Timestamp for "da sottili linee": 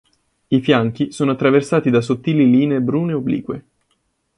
1.91-2.81